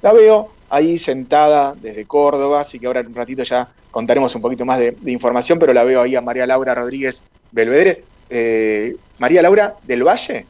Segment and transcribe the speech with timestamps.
[0.00, 4.40] La veo ahí sentada desde Córdoba, así que ahora en un ratito ya contaremos un
[4.40, 8.04] poquito más de, información, pero la veo ahí a María Laura Rodríguez Belvedere.
[8.30, 10.46] Eh, María Laura del Valle.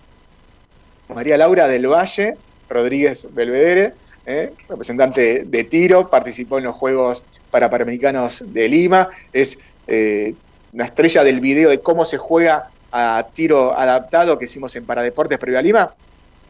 [1.15, 2.37] María Laura del Valle
[2.69, 3.95] Rodríguez Belvedere,
[4.27, 10.35] eh, representante de tiro, participó en los Juegos Parapanamericanos de Lima, es eh,
[10.75, 15.39] una estrella del video de cómo se juega a tiro adaptado que hicimos en Paradeportes
[15.39, 15.95] previo a Lima.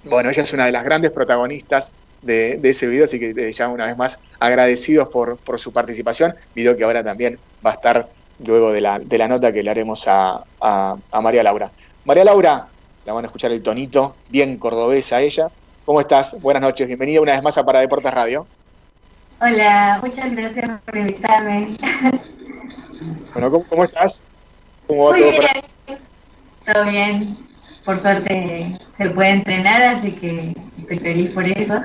[0.03, 1.93] Bueno, ella es una de las grandes protagonistas
[2.23, 6.85] de, ese video, así que ya una vez más agradecidos por, su participación, video que
[6.85, 8.09] ahora también va a estar
[8.45, 10.45] luego de la, nota que le haremos a,
[11.23, 11.71] María Laura.
[12.05, 12.67] María Laura,
[13.05, 15.49] la van a escuchar el tonito, bien cordobesa ella.
[15.85, 16.41] ¿Cómo estás?
[16.41, 18.47] Buenas noches, bienvenida una vez más a Para Deportes Radio.
[19.41, 21.77] Hola, muchas gracias por invitarme.
[23.33, 24.25] Bueno, ¿cómo, estás?
[24.89, 25.31] ¿Cómo va todo?
[25.31, 25.99] Bien,
[26.67, 27.39] todo bien.
[27.85, 30.57] Por suerte se puede entrenar, así que
[30.89, 31.83] estoy feliz por eso.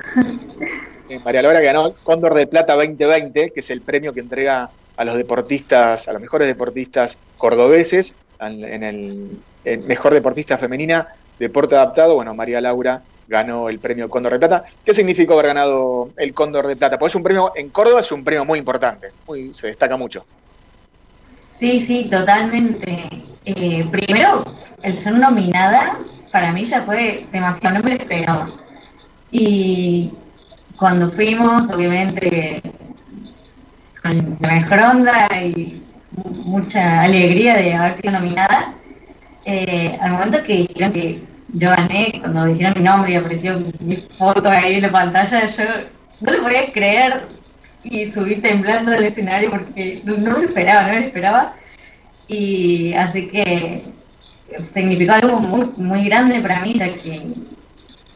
[1.24, 5.16] María Laura ganó Cóndor de Plata 2020, que es el premio que entrega a los
[5.16, 9.38] deportistas, a los mejores deportistas cordobeses, en el,
[9.86, 12.14] mejor deportista femenina, deporte adaptado.
[12.14, 14.64] Bueno, María Laura ganó el premio Cóndor de Plata.
[14.84, 16.98] ¿Qué significó haber ganado el Cóndor de Plata?
[16.98, 20.24] Pues es un premio, en Córdoba es un premio muy importante, muy, se destaca mucho.
[21.52, 23.08] Sí, sí, totalmente.
[23.44, 24.44] Eh, primero,
[24.82, 25.98] el ser nominada
[26.32, 28.63] para mí ya fue demasiado, no me lo esperaba.
[29.36, 30.12] Y
[30.76, 32.62] cuando fuimos, obviamente,
[34.00, 35.82] con la mejor onda y
[36.44, 38.74] mucha alegría de haber sido nominada,
[39.44, 44.06] eh, al momento que dijeron que yo gané, cuando dijeron mi nombre y apareció mi
[44.16, 45.64] foto ahí en la pantalla, yo
[46.20, 47.26] no lo podía creer
[47.82, 51.54] y subí temblando al escenario porque no, lo esperaba, no lo esperaba.
[52.28, 53.84] Y así que
[54.70, 57.34] significó algo muy, muy grande para mí, ya que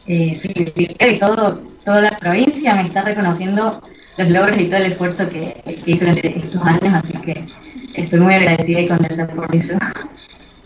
[0.09, 3.81] eh, todo, toda la provincia me está reconociendo
[4.17, 7.47] los logros y todo el esfuerzo que, que hice durante estos años, así que
[7.95, 9.73] estoy muy agradecida y contenta por eso.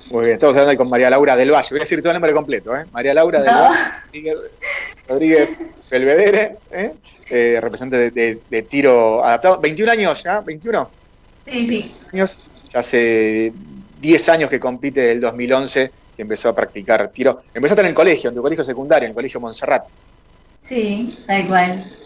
[0.09, 1.67] Muy bien, estamos hablando con María Laura del Valle.
[1.71, 2.86] Voy a decir todo el nombre completo, ¿eh?
[2.92, 4.33] María Laura del Valle
[5.09, 5.58] Rodríguez
[5.89, 6.93] Belvedere, ¿eh?
[7.30, 9.61] eh representante de, tiro adaptado.
[9.61, 10.42] ¿21 años ya?
[10.42, 10.87] ¿21?
[11.48, 11.95] Sí, sí.
[12.14, 12.39] Años.
[12.71, 13.52] Ya hace
[14.02, 17.44] 10 años que compite el 2011 que empezó a practicar tiro.
[17.54, 19.84] Empezaste en el colegio, en tu colegio secundario, en el colegio Montserrat.
[20.62, 21.98] Sí, tal cual.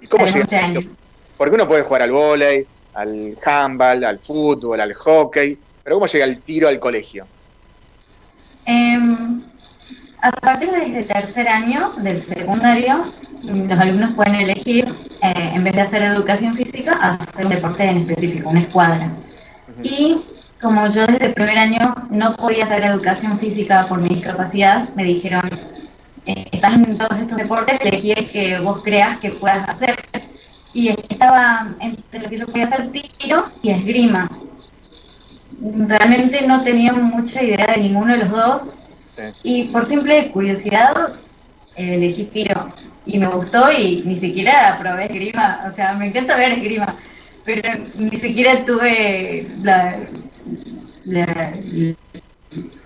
[0.00, 0.88] ¿Y cómo llegaste?
[1.36, 6.24] Porque uno puede jugar al vóley, al handball, al fútbol, al hockey, pero ¿cómo llega
[6.24, 7.26] el tiro al colegio?
[8.66, 9.42] Em,
[10.20, 13.12] a partir del tercer año del secundario,
[13.42, 14.84] los alumnos pueden elegir,
[15.22, 19.10] eh, en vez de hacer educación física, hacer un deporte en específico, una escuadra.
[19.82, 20.22] Y
[20.60, 25.04] como yo desde el primer año no podía hacer educación física por mi discapacidad, me
[25.04, 25.48] dijeron,
[26.26, 29.96] eh, están en todos estos deportes, elegí el que vos creas que puedas hacer.
[30.72, 34.30] Y estaba entre lo que yo podía hacer tiro y esgrima.
[35.60, 38.76] Realmente no tenía mucha idea de ninguno de los dos.
[39.42, 41.14] Y por simple curiosidad
[41.74, 42.72] elegí tiro.
[43.04, 46.96] Y me gustó y ni siquiera probé esgrima, o sea, me encanta ver esgrima,
[47.44, 49.96] pero ni siquiera tuve la,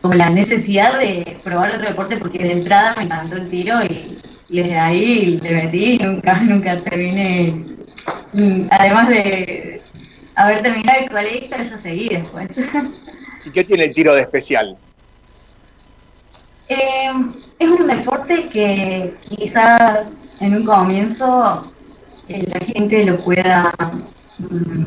[0.00, 4.18] como la necesidad de probar otro deporte porque de entrada me encantó el tiro y,
[4.48, 7.64] desde ahí le metí y nunca, nunca terminé.
[8.70, 9.82] Además de,
[10.34, 12.50] haber terminado el colegio, yo seguí después.
[13.44, 14.76] ¿Y qué tiene el tiro de especial?
[16.68, 17.10] Eh,
[17.58, 21.72] es un deporte que quizás en un comienzo
[22.28, 23.72] eh, la gente lo pueda
[24.38, 24.84] mm,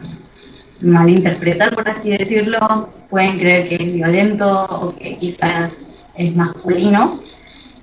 [0.82, 2.90] malinterpretar, por así decirlo.
[3.10, 5.84] Pueden creer que es violento o que quizás
[6.16, 7.22] es masculino,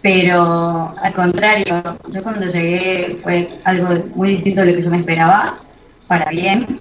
[0.03, 4.99] pero al contrario, yo cuando llegué fue algo muy distinto a lo que yo me
[4.99, 5.61] esperaba,
[6.07, 6.79] para bien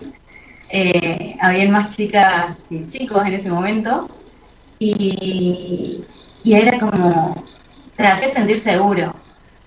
[0.76, 4.10] eh, habían más chicas que chicos en ese momento
[4.80, 6.04] y,
[6.44, 7.46] era como,
[7.96, 9.16] te hacía sentir seguro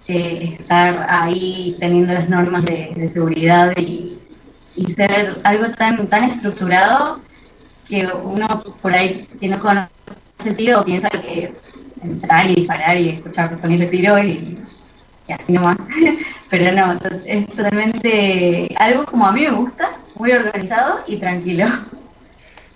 [0.09, 4.16] eh, estar ahí teniendo las normas de, seguridad y,
[4.85, 7.21] ser algo tan, tan estructurado
[7.89, 9.89] que uno por ahí que no conoce
[10.39, 11.55] sentido piensa que es
[12.03, 14.59] entrar y disparar y escuchar sonido de tiro y,
[15.29, 15.77] y así nomás.
[16.51, 21.67] Pero no, es totalmente algo como a mí me gusta muy organizado y tranquilo.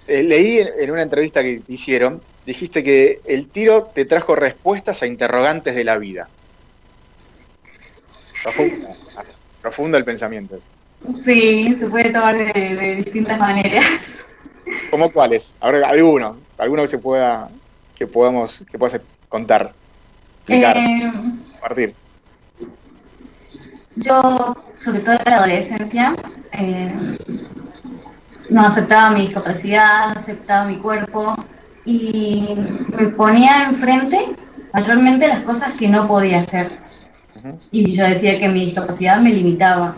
[0.07, 5.07] Eh, leí en, una entrevista que hicieron, dijiste que el tiro te trajo respuestas a
[5.07, 6.29] interrogantes de la vida.
[9.63, 10.59] Profundo, el pensamiento.
[11.17, 13.85] Sí, se puede tomar de, distintas maneras.
[14.91, 15.55] ¿Cómo cuáles?
[15.61, 17.49] Ahora alguno, alguno que se pueda,
[17.97, 19.73] que podamos, que puedas contar,
[20.39, 21.13] explicar, eh,
[21.53, 21.95] compartir.
[23.97, 26.17] yo, sobre todo en la adolescencia,
[26.53, 27.19] eh,
[28.51, 31.35] no aceptaba mi discapacidad, no aceptaba mi cuerpo
[31.85, 32.55] y
[32.89, 34.37] me ponía enfrente
[34.73, 36.79] mayormente las cosas que no podía hacer.
[37.71, 39.97] Y yo decía que mi discapacidad me limitaba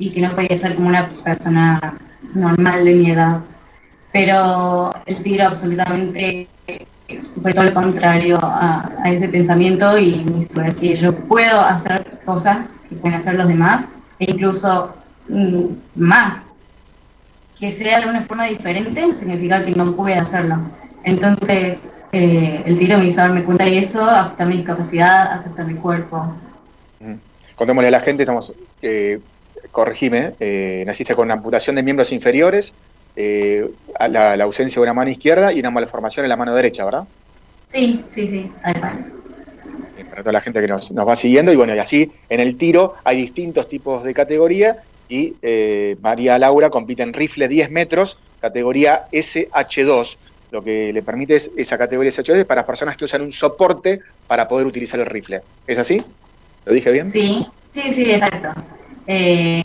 [0.00, 1.98] y que no podía ser como una persona
[2.34, 3.42] normal de mi edad.
[4.12, 6.48] Pero el tiro absolutamente
[7.42, 10.24] fue todo lo contrario a, ese pensamiento y
[10.80, 13.88] que yo puedo hacer cosas que pueden hacer los demás
[14.18, 14.94] e incluso
[15.28, 15.66] mm,
[15.96, 16.42] más.
[17.58, 20.56] Que sea de una forma diferente significa que no puede hacerlo.
[21.04, 25.74] Entonces, eh, el tiro me hizo darme cuenta de eso, aceptar mi discapacidad, aceptar mi
[25.74, 26.34] cuerpo.
[27.54, 29.20] Contémosle a la gente, estamos, eh,
[29.70, 32.74] corregime, eh, naciste con una amputación de miembros inferiores,
[33.16, 33.68] eh,
[34.08, 37.04] la, ausencia de una mano izquierda y una malformación en la mano derecha, ¿verdad?
[37.66, 42.12] Sí, sí, sí, Para toda la gente que nos, va siguiendo, y bueno, y así
[42.28, 47.48] en el tiro hay distintos tipos de categoría, y eh, María Laura compite en rifle
[47.48, 50.18] 10 metros, categoría SH2,
[50.50, 54.48] lo que le permite es esa categoría SH2 para personas que usan un soporte para
[54.48, 55.42] poder utilizar el rifle.
[55.66, 56.02] ¿Es así?
[56.64, 57.08] ¿Lo dije bien?
[57.08, 58.79] Sí, sí, sí, exacto.
[59.12, 59.64] Eh,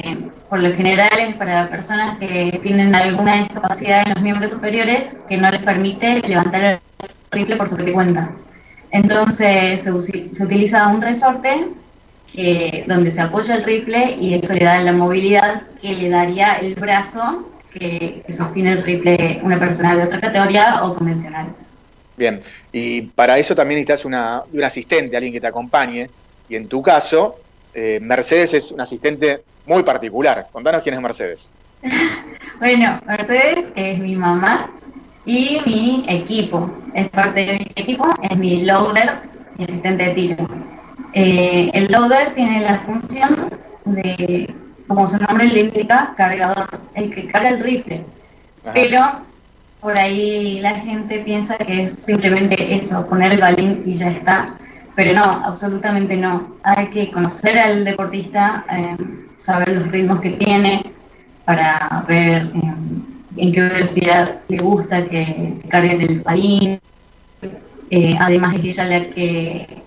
[0.50, 5.38] por lo general es para personas que tienen alguna discapacidad en los miembros superiores que
[5.38, 6.80] no les permite levantar el
[7.30, 8.32] rifle por su propia cuenta.
[8.90, 11.68] Entonces se, utiliza un resorte
[12.34, 16.56] que, donde se apoya el rifle y eso le da la movilidad que le daría
[16.56, 21.50] el brazo que, sostiene el rifle una persona de otra categoría o convencional.
[22.18, 22.42] Bien,
[22.72, 26.10] y para eso también necesitas una, un asistente, alguien que te acompañe,
[26.50, 27.45] y en tu caso,
[27.76, 30.48] eh, Mercedes es un asistente muy particular.
[30.52, 31.52] Contanos quién es Mercedes.
[32.60, 34.70] bueno, Mercedes es mi mamá
[35.26, 36.70] y mi equipo.
[36.94, 39.20] Es parte de mi equipo, es mi loader,
[39.58, 40.48] mi asistente de tiro.
[41.14, 43.52] Eh, el loader tiene la función
[43.86, 44.54] de,
[44.88, 48.06] como su nombre le indica, cargador, el que carga el rifle.
[48.74, 49.22] Pero
[49.82, 54.56] por ahí la gente piensa que es simplemente eso, poner el balín y ya está.
[54.96, 56.56] Pero no, absolutamente no.
[56.64, 58.96] Hay que conocer al deportista, eh,
[59.38, 60.94] saber los ritmos que tiene
[61.44, 62.74] para ver eh,
[63.36, 66.80] en qué velocidad le gusta que, cargue el palín.
[67.90, 69.84] Eh, además es ella la que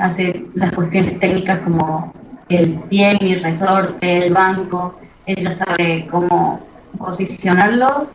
[0.00, 2.12] hace las cuestiones técnicas como
[2.48, 4.98] el pie, mi resorte, el banco.
[5.26, 6.60] Ella sabe cómo
[6.98, 8.12] posicionarlos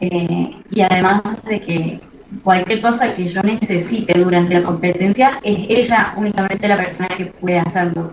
[0.00, 2.00] y además de que
[2.42, 7.58] cualquier cosa que yo necesite durante la competencia, es ella únicamente la persona que puede
[7.58, 8.10] hacerlo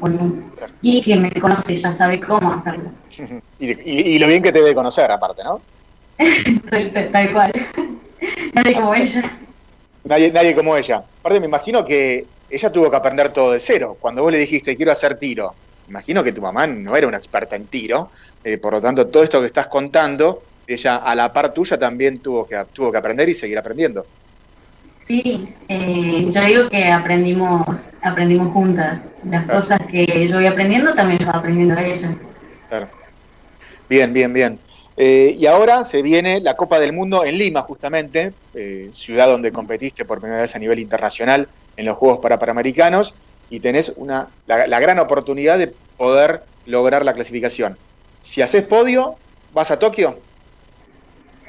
[0.81, 2.91] y que me conoce, ya sabe cómo hacerlo.
[3.59, 5.61] y, lo bien que te debe conocer, aparte, ¿no?
[7.11, 7.51] tal, cual.
[8.53, 9.39] nadie como ella.
[10.03, 11.03] Nadie, nadie como ella.
[11.19, 13.97] Aparte, me imagino que ella tuvo que aprender todo de cero.
[13.99, 15.53] Cuando vos le dijiste, quiero hacer tiro,
[15.87, 18.11] imagino que tu mamá no era una experta en tiro,
[18.43, 20.43] eh, por lo tanto, todo esto que estás contando
[20.73, 24.05] ella a la par tuya también tuvo que, tuvo que aprender y seguir aprendiendo.
[25.05, 29.01] Sí, eh, yo digo que aprendimos, aprendimos juntas.
[29.27, 32.15] Las cosas que yo voy aprendiendo también las va aprendiendo ella.
[32.69, 32.87] Claro.
[33.89, 34.59] Bien, bien, bien.
[34.95, 39.51] Eh, y ahora se viene la Copa del Mundo en Lima, justamente, eh, ciudad donde
[39.51, 43.15] competiste por primera vez a nivel internacional en los Juegos para Panamericanos,
[43.49, 47.77] y tenés una, la, la gran oportunidad de poder lograr la clasificación.
[48.19, 49.15] Si haces podio,
[49.53, 50.19] ¿vas a Tokio?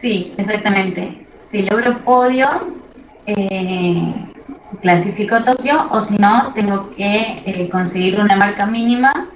[0.01, 1.27] Sí, exactamente.
[1.43, 2.49] Si logro podio,
[3.27, 4.15] eh,
[4.81, 9.29] clasifico a Tokio o si no, tengo que eh, conseguir una marca mínima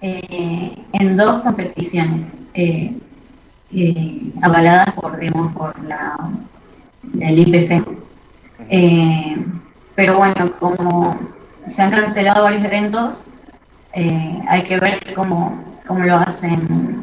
[0.00, 2.32] eh, en dos competiciones
[4.42, 6.16] avaladas por, digamos, por la,
[7.20, 7.84] el IPC.
[9.96, 11.18] pero bueno, como
[11.66, 13.26] se han cancelado varios eventos,
[13.94, 16.93] hay que ver cómo, cómo lo hacen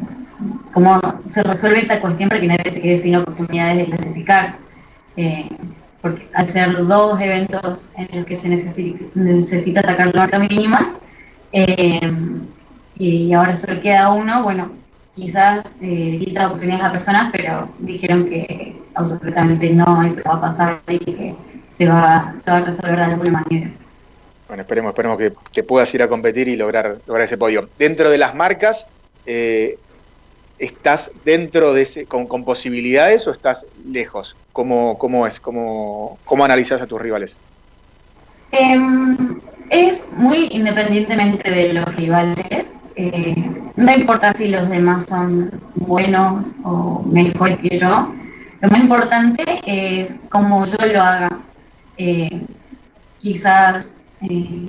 [0.72, 4.56] cómo se resuelve esta cuestión para que nadie se quede sin oportunidades de clasificar.
[5.16, 5.48] Eh,
[6.00, 10.96] porque hacer dos eventos en los que se necesita, sacar la marca mínima
[11.52, 12.00] eh,
[12.96, 14.72] y ahora solo queda uno, bueno,
[15.14, 20.80] quizás eh, quita oportunidades a personas, pero dijeron que absolutamente no eso va a pasar
[20.88, 21.34] y que
[21.72, 23.70] se va, se va a resolver de alguna manera.
[24.48, 27.68] Bueno, esperemos, esperemos que, que, puedas ir a competir y lograr, lograr ese podio.
[27.78, 28.86] Dentro de las marcas,
[29.24, 29.78] eh,
[30.58, 34.36] ¿Estás dentro de ese, con, posibilidades o estás lejos?
[34.52, 35.40] ¿Cómo, cómo es?
[35.40, 37.36] ¿Cómo, ¿Cómo analizas a tus rivales?
[38.52, 39.40] Em,
[39.70, 42.74] es muy independientemente de los rivales.
[42.94, 43.34] Eh,
[43.76, 48.12] no importa si los demás son buenos o mejor que yo.
[48.60, 51.38] Lo más importante es cómo yo lo haga.
[51.96, 52.42] Eh,
[53.18, 54.68] quizás eh,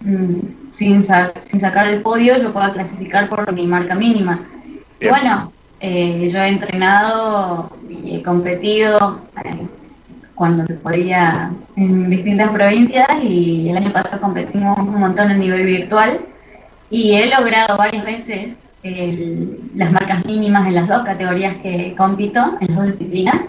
[0.00, 4.46] mm, sin, sin sacar el podio yo pueda clasificar por mi marca mínima.
[5.00, 9.66] Y bueno, eh, yo he entrenado y he competido eh,
[10.34, 15.64] cuando se podía en distintas provincias y el año pasado competimos un montón a nivel
[15.66, 16.20] virtual
[16.90, 18.58] y he logrado varias veces
[19.74, 23.40] las marcas mínimas en las dos categorías que compito, en las dos disciplinas.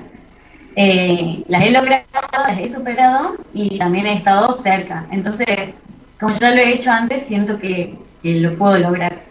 [0.75, 2.03] Eh, las he logrado,
[2.47, 5.05] las he superado y también he estado cerca.
[5.11, 5.77] Entonces,
[6.19, 9.26] como ya lo he hecho antes, siento que, que lo puedo lograr.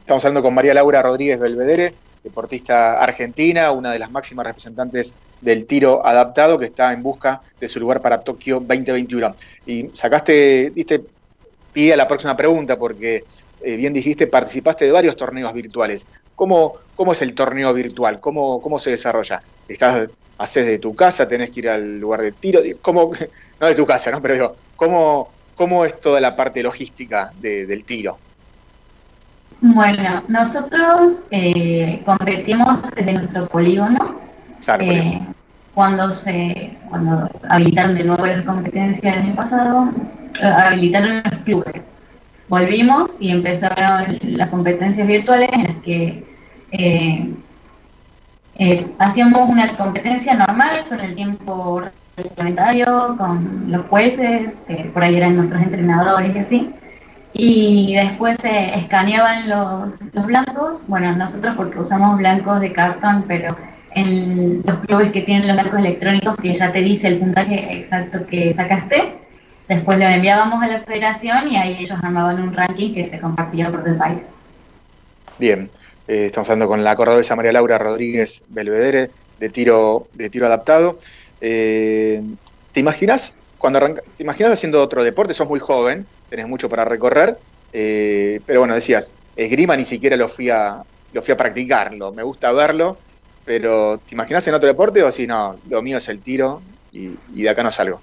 [0.00, 5.66] Estamos hablando con María Laura Rodríguez Belvedere, deportista argentina, una de las máximas representantes del
[5.66, 9.34] tiro adaptado que está en busca de su lugar para Tokio 2021.
[9.66, 11.02] Y sacaste, diste
[11.72, 13.24] pie a la próxima pregunta porque
[13.60, 16.06] eh, bien dijiste, participaste de varios torneos virtuales.
[16.34, 18.20] ¿Cómo, cómo es el torneo virtual?
[18.20, 19.42] ¿Cómo, cómo se desarrolla?
[19.68, 20.08] ¿Estás,
[20.38, 21.28] haces de tu casa?
[21.28, 22.60] ¿Tenés que ir al lugar de tiro?
[22.82, 23.12] ¿Cómo,
[23.60, 24.20] no de tu casa, ¿no?
[24.20, 28.18] Pero digo, ¿cómo, cómo es toda la parte logística del tiro?
[29.60, 34.20] Bueno, nosotros eh, competimos desde nuestro polígono.
[34.80, 35.20] Eh,
[35.74, 39.90] cuando se cuando habilitaron de nuevo las competencias el año pasado,
[40.40, 41.86] eh, habilitaron los clubes.
[42.48, 46.24] Volvimos y empezaron las competencias virtuales en las que
[48.98, 51.82] hacíamos una competencia normal con el tiempo
[52.16, 56.74] reglamentario, con los jueces, que por ahí eran nuestros entrenadores y así
[57.36, 63.56] y después se escaneaban los, blancos, bueno, nosotros porque usamos blancos de cartón, pero
[63.90, 68.24] en los clubes que tienen los blancos electrónicos que ya te dice el puntaje exacto
[68.26, 69.16] que sacaste,
[69.68, 73.68] después lo enviábamos a la federación y ahí ellos armaban un ranking que se compartía
[73.68, 74.26] por todo el país.
[75.36, 75.68] Bien,
[76.06, 79.10] eh, estamos hablando con la cordobesa María Laura Rodríguez Belvedere
[79.40, 80.98] de tiro, de tiro adaptado.
[81.40, 82.22] Eh,
[82.72, 85.34] ¿Te imaginas cuando ¿Te imaginas haciendo otro deporte?
[85.34, 87.38] Sos muy joven, tenés mucho para recorrer,
[87.72, 92.24] eh, pero bueno, decías, esgrima ni siquiera lo fui a, lo fui a practicarlo, me
[92.24, 92.98] gusta verlo,
[93.44, 96.60] pero ¿te imaginas en otro deporte o si no, lo mío es el tiro
[96.90, 98.00] y, de acá no salgo?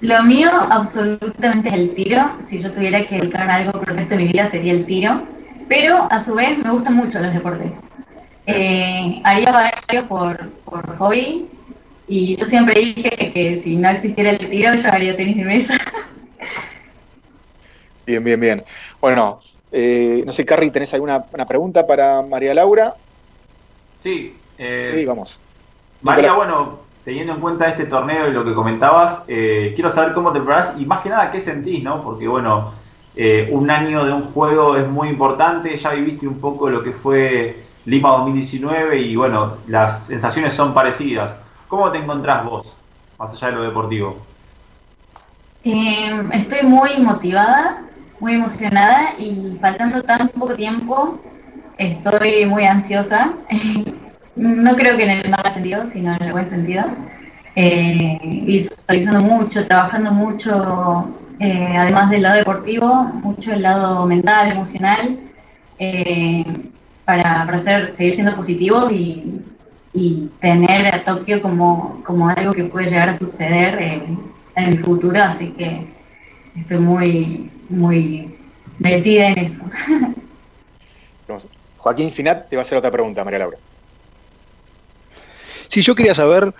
[0.00, 4.16] Lo mío absolutamente es el tiro, si yo tuviera que dedicar algo por el resto
[4.16, 5.22] de mi vida sería el tiro,
[5.68, 7.70] pero a su vez me gustan mucho los deportes.
[8.46, 11.48] Eh, haría varios por, por hobby,
[12.06, 15.74] y yo siempre dije que si no existiera el tiro, yo haría tenis de mesa.
[18.06, 18.64] Bien, bien, bien.
[19.00, 19.40] Bueno,
[19.72, 22.94] eh, no sé, Carrie, ¿tenés alguna una pregunta para María Laura?
[23.96, 24.40] Sí.
[24.56, 25.40] Eh, sí, vamos.
[26.02, 30.32] María, bueno, teniendo en cuenta este torneo y lo que comentabas, eh, quiero saber cómo
[30.32, 32.02] te preparás y más que nada qué sentís, ¿no?
[32.04, 32.74] Porque, bueno,
[33.50, 37.64] un año de un juego es muy importante, ya viviste un poco lo que fue
[37.86, 41.36] Lima 2019 y, bueno, las sensaciones son parecidas.
[41.66, 42.76] ¿Cómo te encontrás vos,
[43.18, 44.26] más allá de lo deportivo?
[46.32, 47.82] estoy muy motivada
[48.20, 51.20] muy emocionada y faltando tan poco tiempo,
[51.78, 53.32] estoy muy ansiosa.
[54.36, 56.84] no creo que en el mal sentido, sino en el buen sentido.
[57.54, 61.08] Eh, visualizando mucho, trabajando mucho,
[61.40, 65.18] eh, además del lado deportivo, mucho el lado mental, emocional,
[65.78, 66.44] eh,
[67.04, 69.40] para, para seguir siendo positivo y,
[69.94, 74.18] y, tener a Tokio como, como algo que puede llegar a suceder en
[74.54, 75.22] el futuro.
[75.22, 75.86] Así que
[76.56, 78.34] estoy muy, muy
[78.78, 79.62] metida en eso.
[81.78, 83.58] Joaquín Finat te va a hacer otra pregunta, María Laura.
[85.68, 86.52] Sí, yo quería saber,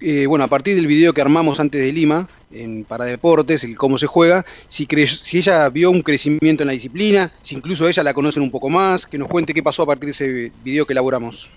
[0.00, 3.76] eh, bueno, a partir del video que armamos antes de Lima, en para deportes, el
[3.76, 8.02] cómo se juega, si, si ella vio un crecimiento en la disciplina, si incluso ella
[8.02, 10.86] la conocen un poco más, que nos cuente qué pasó a partir de ese video
[10.86, 11.48] que elaboramos.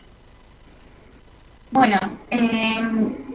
[1.71, 1.97] Bueno,
[2.29, 2.75] eh,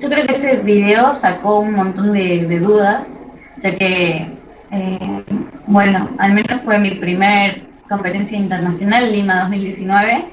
[0.01, 3.21] yo creo que ese video sacó un montón de dudas,
[3.61, 4.31] ya que
[4.71, 5.25] eh,
[5.69, 10.25] bueno, al menos fue mi primer competencia internacional, Lima 2019.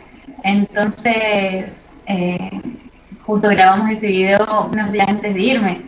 [0.43, 2.61] Entonces, eh,
[3.25, 5.81] justo grabamos ese video unos días antes de irme.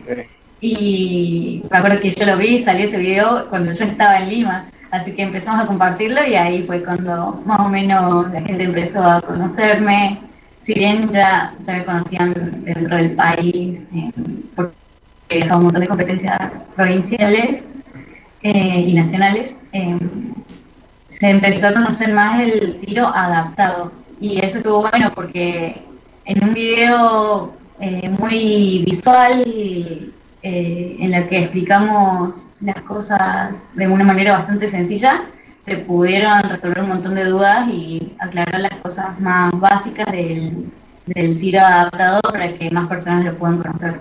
[0.60, 4.70] Y me acuerdo que yo lo vi, salió ese video cuando yo estaba en Lima.
[4.90, 9.02] Así que empezamos a compartirlo y ahí fue cuando más o menos la gente empezó
[9.02, 10.20] a conocerme.
[10.60, 14.10] Si bien ya, ya me conocían dentro del país, eh,
[14.54, 14.74] porque
[15.30, 17.64] he viajado un montón de competencias provinciales,
[18.42, 19.98] eh, y nacionales, eh,
[21.08, 23.92] se empezó a conocer más el tiro adaptado.
[24.20, 25.82] Y eso estuvo bueno porque
[26.24, 29.44] en un video eh, muy visual,
[30.42, 35.24] en el que explicamos las cosas de una manera bastante sencilla,
[35.62, 40.70] se pudieron resolver un montón de dudas y aclarar las cosas más básicas del,
[41.06, 44.00] del tiro adaptado para que más personas lo puedan conocer.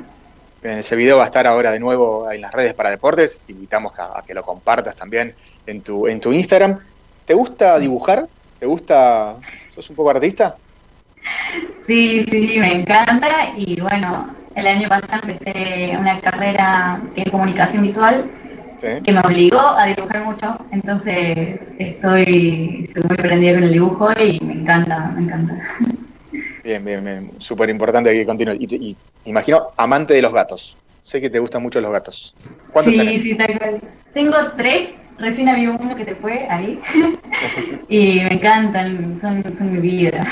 [0.62, 3.40] Ese video va a estar ahora de nuevo en las redes para deportes.
[3.48, 5.36] Invitamos a, que lo compartas también
[5.66, 6.80] en tu, en tu Instagram.
[7.26, 8.28] ¿Te gusta dibujar?
[8.60, 9.38] ¿Te gusta?
[9.70, 10.58] ¿Sos un poco artista?
[11.74, 13.54] Sí, sí, me encanta.
[13.56, 18.30] Y bueno, el año pasado empecé una carrera es comunicación visual,
[18.80, 20.58] que me obligó a dibujar mucho.
[20.72, 25.60] Entonces estoy, muy prendida con el dibujo y me encanta, me encanta.
[26.68, 27.32] Bien, bien, bien.
[27.38, 28.56] Súper importante que continúe.
[28.60, 30.76] Y, imagino, amante de los gatos.
[31.02, 32.36] Sé que te gustan mucho los gatos.
[32.84, 33.82] sí, sí, tal cual.
[34.14, 34.96] Tengo tres.
[35.18, 36.78] Recién había uno que se fue ahí.
[37.88, 40.28] y me encantan, son, son mi vida.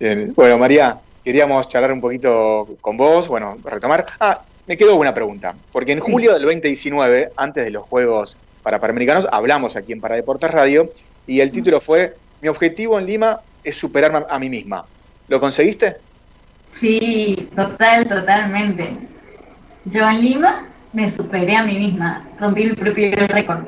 [0.00, 0.32] Bien.
[0.34, 4.06] Bueno, María, queríamos charlar un poquito con vos, bueno, retomar.
[4.18, 8.80] Ah, me quedó una pregunta, porque en julio del 2019, antes de los Juegos para
[8.80, 10.90] Panamericanos, hablamos aquí en Para Deportes Radio
[11.28, 14.84] y el título fue Mi objetivo en Lima es superarme a mí misma.
[15.28, 15.96] ¿Lo conseguiste?
[16.68, 18.96] Sí, total, totalmente.
[19.84, 23.64] Yo en Lima me superé a mí misma, rompí mi propio récord.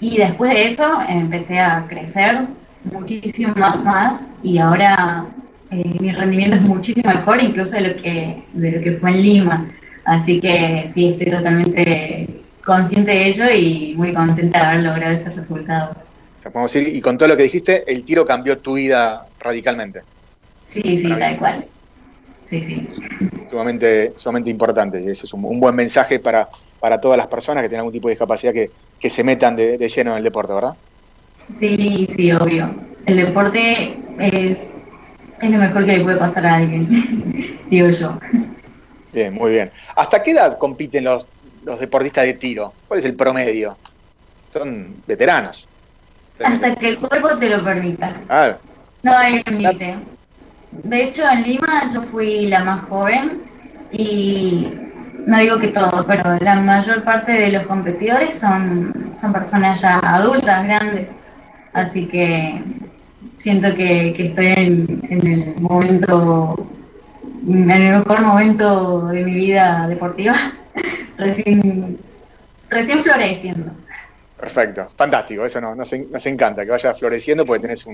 [0.00, 2.46] Y después de eso empecé a crecer
[2.84, 5.24] muchísimo más y ahora
[5.70, 9.22] eh, mi rendimiento es muchísimo mejor incluso de lo que de lo que fue en
[9.22, 9.70] Lima.
[10.04, 12.28] Así que sí, estoy totalmente
[12.64, 15.96] consciente de ello y muy contenta de haber logrado ese resultado
[16.50, 20.02] podemos decir, y con todo lo que dijiste, el tiro cambió tu vida radicalmente.
[20.66, 21.66] Sí, sí, tal cual.
[22.46, 22.86] Sí, sí.
[23.50, 25.02] Sumamente, sumamente importante.
[25.02, 26.48] Y eso es un, buen mensaje para,
[26.80, 30.12] para todas las personas que tienen algún tipo de discapacidad que, se metan de, lleno
[30.12, 30.76] en el deporte, ¿verdad?
[31.54, 32.74] Sí, sí, obvio.
[33.06, 34.74] El deporte es,
[35.40, 38.18] es lo mejor que le puede pasar a alguien, digo yo.
[39.12, 39.70] Bien, muy bien.
[39.94, 41.26] ¿Hasta qué edad compiten los,
[41.62, 42.74] los deportistas de tiro?
[42.88, 43.78] ¿Cuál es el promedio?
[44.52, 45.68] Son veteranos.
[46.42, 48.12] Hasta que el cuerpo te lo permita.
[49.02, 49.96] No hay límite.
[50.72, 53.42] De hecho, en Lima yo fui la más joven
[53.92, 54.66] y
[55.26, 59.98] no digo que todos, pero la mayor parte de los competidores son, son personas ya
[59.98, 61.10] adultas, grandes.
[61.72, 62.62] Así que
[63.38, 66.66] siento que, estoy en, el momento,
[67.46, 70.34] en el mejor momento de mi vida deportiva,
[71.18, 71.98] recién,
[72.68, 73.70] recién floreciendo.
[74.44, 77.86] Perfecto, fantástico, eso nos, nos, encanta, que vaya floreciendo porque tenés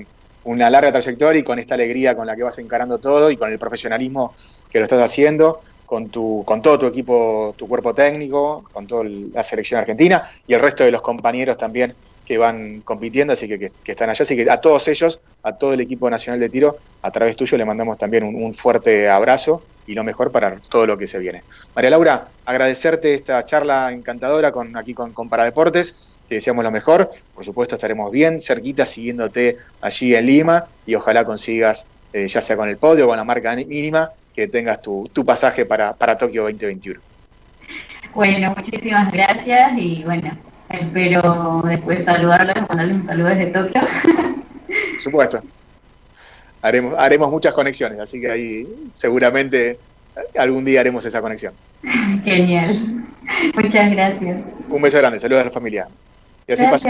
[0.43, 3.49] una larga trayectoria y con esta alegría con la que vas encarando todo y con
[3.49, 4.35] el profesionalismo
[4.69, 9.05] que lo estás haciendo, con, tu, con todo tu equipo, tu cuerpo técnico, con toda
[9.05, 13.71] la selección argentina y el resto de los compañeros también que van compitiendo, así que,
[13.85, 14.23] están allá.
[14.23, 17.57] Así que a todos ellos, a todo el equipo nacional de tiro, a través tuyo
[17.57, 21.43] le mandamos también un, fuerte abrazo y lo mejor para todo lo que se viene.
[21.73, 27.11] María Laura, agradecerte esta charla encantadora con, aquí con, con Paradeportes te deseamos lo mejor.
[27.35, 32.55] Por supuesto, estaremos bien cerquita siguiéndote allí en Lima y ojalá consigas, eh, ya sea
[32.55, 36.43] con el podio o con la marca mínima, que tengas tu, pasaje para, para Tokio
[36.43, 37.01] 2021.
[38.15, 40.37] Bueno, muchísimas gracias y bueno,
[40.69, 43.81] espero después saludarlos, mandarles un saludo desde Tokio.
[43.81, 45.41] Por supuesto.
[46.61, 49.79] Haremos, haremos muchas conexiones, así que ahí seguramente
[50.39, 51.53] algún día haremos esa conexión.
[52.23, 52.73] Genial.
[53.53, 54.37] Muchas gracias.
[54.69, 55.89] Un beso grande, saludos a la familia.
[56.51, 56.89] Y así pasó.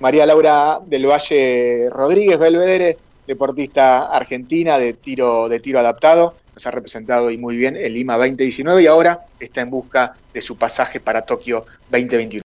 [0.00, 6.70] María Laura del Valle Rodríguez Belvedere, deportista argentina de tiro, de tiro adaptado, nos ha
[6.70, 11.00] representado y muy bien en Lima 2019 y ahora está en busca de su pasaje
[11.00, 12.28] para Tokio 2021.